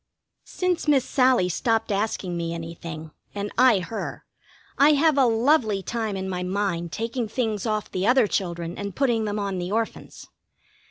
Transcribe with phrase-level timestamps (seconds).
[0.47, 4.25] Since Miss Sallie stopped asking me anything, and I her,
[4.79, 8.95] I have a lovely time in my mind taking things off the other children and
[8.95, 10.25] putting them on the Orphans.